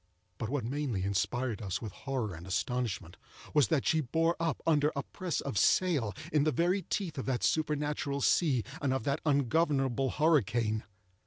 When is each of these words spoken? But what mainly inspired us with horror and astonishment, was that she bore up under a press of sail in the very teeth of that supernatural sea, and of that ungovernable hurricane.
But 0.39 0.49
what 0.49 0.63
mainly 0.65 1.03
inspired 1.03 1.61
us 1.61 1.79
with 1.79 1.91
horror 1.91 2.33
and 2.33 2.47
astonishment, 2.47 3.17
was 3.53 3.67
that 3.67 3.85
she 3.85 4.01
bore 4.01 4.35
up 4.39 4.59
under 4.65 4.91
a 4.95 5.03
press 5.03 5.41
of 5.41 5.59
sail 5.59 6.15
in 6.33 6.43
the 6.43 6.51
very 6.51 6.81
teeth 6.81 7.19
of 7.19 7.27
that 7.27 7.43
supernatural 7.43 8.21
sea, 8.21 8.63
and 8.81 8.95
of 8.95 9.03
that 9.03 9.21
ungovernable 9.27 10.09
hurricane. 10.09 10.85